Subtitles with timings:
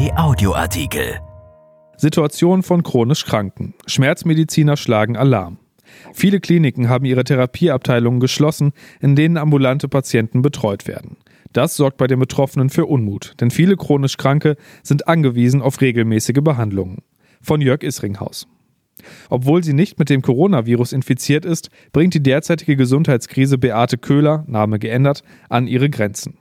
[0.00, 1.20] RP Audioartikel.
[1.98, 3.74] Situation von chronisch Kranken.
[3.86, 5.58] Schmerzmediziner schlagen Alarm.
[6.14, 11.18] Viele Kliniken haben ihre Therapieabteilungen geschlossen, in denen ambulante Patienten betreut werden.
[11.52, 16.40] Das sorgt bei den Betroffenen für Unmut, denn viele chronisch Kranke sind angewiesen auf regelmäßige
[16.42, 17.02] Behandlungen.
[17.42, 18.48] Von Jörg Isringhaus.
[19.28, 24.78] Obwohl sie nicht mit dem Coronavirus infiziert ist, bringt die derzeitige Gesundheitskrise Beate Köhler, Name
[24.78, 26.38] geändert, an ihre Grenzen.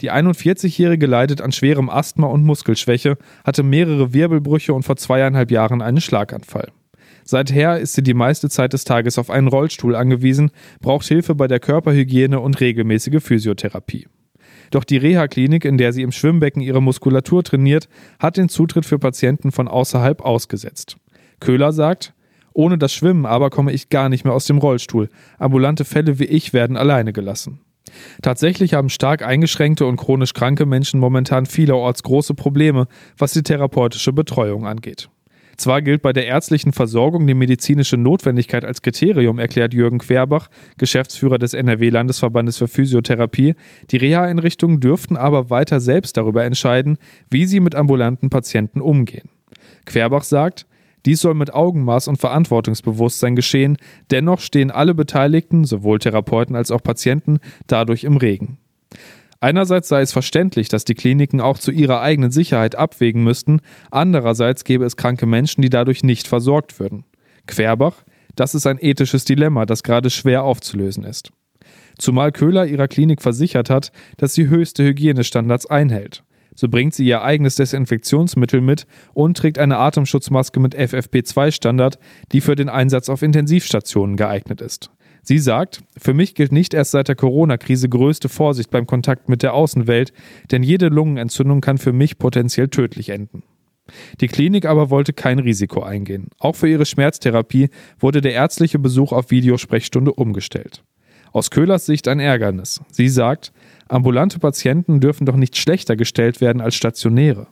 [0.00, 5.82] Die 41-Jährige leidet an schwerem Asthma und Muskelschwäche, hatte mehrere Wirbelbrüche und vor zweieinhalb Jahren
[5.82, 6.72] einen Schlaganfall.
[7.24, 11.46] Seither ist sie die meiste Zeit des Tages auf einen Rollstuhl angewiesen, braucht Hilfe bei
[11.48, 14.08] der Körperhygiene und regelmäßige Physiotherapie.
[14.70, 17.88] Doch die Reha-Klinik, in der sie im Schwimmbecken ihre Muskulatur trainiert,
[18.18, 20.96] hat den Zutritt für Patienten von außerhalb ausgesetzt.
[21.40, 22.14] Köhler sagt,
[22.52, 25.08] ohne das Schwimmen aber komme ich gar nicht mehr aus dem Rollstuhl.
[25.38, 27.60] Ambulante Fälle wie ich werden alleine gelassen.
[28.22, 32.86] Tatsächlich haben stark eingeschränkte und chronisch kranke Menschen momentan vielerorts große Probleme,
[33.18, 35.08] was die therapeutische Betreuung angeht.
[35.60, 40.48] Zwar gilt bei der ärztlichen Versorgung die medizinische Notwendigkeit als Kriterium, erklärt Jürgen Querbach,
[40.78, 43.54] Geschäftsführer des NRW-Landesverbandes für Physiotherapie.
[43.90, 46.96] Die Reha-Einrichtungen dürften aber weiter selbst darüber entscheiden,
[47.28, 49.28] wie sie mit ambulanten Patienten umgehen.
[49.84, 50.66] Querbach sagt,
[51.06, 53.76] dies soll mit Augenmaß und Verantwortungsbewusstsein geschehen,
[54.10, 58.58] dennoch stehen alle Beteiligten, sowohl Therapeuten als auch Patienten, dadurch im Regen.
[59.40, 64.64] Einerseits sei es verständlich, dass die Kliniken auch zu ihrer eigenen Sicherheit abwägen müssten, andererseits
[64.64, 67.04] gäbe es kranke Menschen, die dadurch nicht versorgt würden.
[67.46, 68.04] Querbach,
[68.36, 71.32] das ist ein ethisches Dilemma, das gerade schwer aufzulösen ist.
[71.96, 76.22] Zumal Köhler ihrer Klinik versichert hat, dass sie höchste Hygienestandards einhält.
[76.54, 81.98] So bringt sie ihr eigenes Desinfektionsmittel mit und trägt eine Atemschutzmaske mit FFP2-Standard,
[82.32, 84.90] die für den Einsatz auf Intensivstationen geeignet ist.
[85.22, 89.42] Sie sagt, für mich gilt nicht erst seit der Corona-Krise größte Vorsicht beim Kontakt mit
[89.42, 90.12] der Außenwelt,
[90.50, 93.42] denn jede Lungenentzündung kann für mich potenziell tödlich enden.
[94.20, 96.28] Die Klinik aber wollte kein Risiko eingehen.
[96.38, 100.84] Auch für ihre Schmerztherapie wurde der ärztliche Besuch auf Videosprechstunde umgestellt.
[101.32, 102.80] Aus Köhlers Sicht ein Ärgernis.
[102.90, 103.52] Sie sagt,
[103.88, 107.46] ambulante Patienten dürfen doch nicht schlechter gestellt werden als stationäre.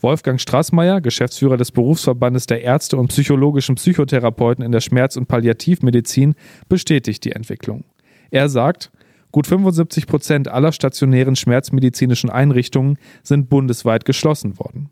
[0.00, 6.34] Wolfgang Straßmeier, Geschäftsführer des Berufsverbandes der Ärzte und psychologischen Psychotherapeuten in der Schmerz- und Palliativmedizin,
[6.68, 7.84] bestätigt die Entwicklung.
[8.30, 8.92] Er sagt,
[9.32, 14.90] gut 75 Prozent aller stationären schmerzmedizinischen Einrichtungen sind bundesweit geschlossen worden.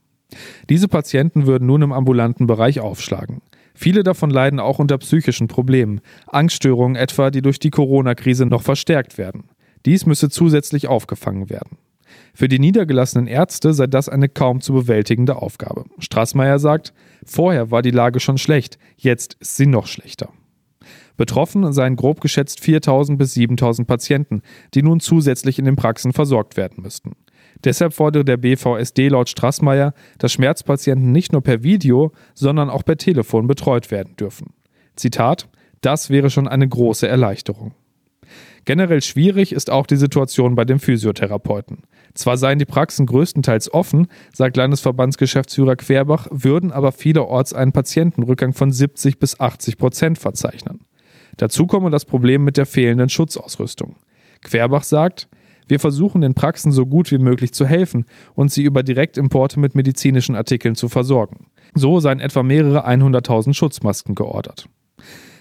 [0.70, 3.42] Diese Patienten würden nun im ambulanten Bereich aufschlagen.
[3.74, 9.18] Viele davon leiden auch unter psychischen Problemen, Angststörungen etwa, die durch die Corona-Krise noch verstärkt
[9.18, 9.44] werden.
[9.86, 11.78] Dies müsse zusätzlich aufgefangen werden.
[12.34, 15.84] Für die niedergelassenen Ärzte sei das eine kaum zu bewältigende Aufgabe.
[15.98, 16.92] Straßmeier sagt,
[17.24, 20.30] vorher war die Lage schon schlecht, jetzt ist sie noch schlechter.
[21.16, 24.42] Betroffen seien grob geschätzt 4000 bis 7000 Patienten,
[24.74, 27.12] die nun zusätzlich in den Praxen versorgt werden müssten.
[27.64, 32.96] Deshalb fordere der BVSD laut Straßmeier, dass Schmerzpatienten nicht nur per Video, sondern auch per
[32.96, 34.52] Telefon betreut werden dürfen.
[34.96, 35.48] Zitat:
[35.80, 37.74] Das wäre schon eine große Erleichterung.
[38.64, 41.82] Generell schwierig ist auch die Situation bei den Physiotherapeuten.
[42.14, 48.70] Zwar seien die Praxen größtenteils offen, sagt Landesverbandsgeschäftsführer Querbach, würden aber vielerorts einen Patientenrückgang von
[48.70, 50.80] 70 bis 80 Prozent verzeichnen.
[51.38, 53.96] Dazu komme das Problem mit der fehlenden Schutzausrüstung.
[54.42, 55.28] Querbach sagt,
[55.68, 59.74] wir versuchen den Praxen so gut wie möglich zu helfen und sie über Direktimporte mit
[59.74, 61.46] medizinischen Artikeln zu versorgen.
[61.74, 64.68] So seien etwa mehrere 100.000 Schutzmasken geordert.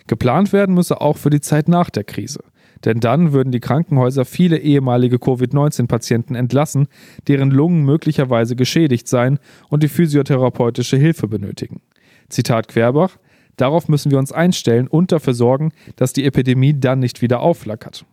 [0.08, 2.44] Geplant werden müsse auch für die Zeit nach der Krise.
[2.86, 6.88] Denn dann würden die Krankenhäuser viele ehemalige Covid-19-Patienten entlassen,
[7.28, 9.40] deren Lungen möglicherweise geschädigt seien
[9.70, 11.82] und die physiotherapeutische Hilfe benötigen.
[12.30, 13.18] Zitat Querbach:
[13.58, 18.06] Darauf müssen wir uns einstellen und dafür sorgen, dass die Epidemie dann nicht wieder aufflackert.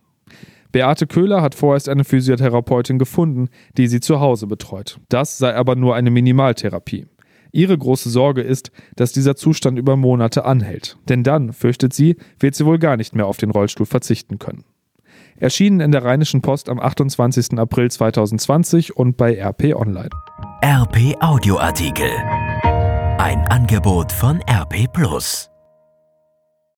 [0.71, 4.99] Beate Köhler hat vorerst eine Physiotherapeutin gefunden, die sie zu Hause betreut.
[5.09, 7.07] Das sei aber nur eine Minimaltherapie.
[7.51, 10.97] Ihre große Sorge ist, dass dieser Zustand über Monate anhält.
[11.09, 14.65] Denn dann, fürchtet sie, wird sie wohl gar nicht mehr auf den Rollstuhl verzichten können.
[15.37, 17.57] Erschienen in der Rheinischen Post am 28.
[17.57, 20.09] April 2020 und bei RP Online.
[20.63, 22.11] RP Audioartikel.
[23.17, 25.49] Ein Angebot von RP Plus.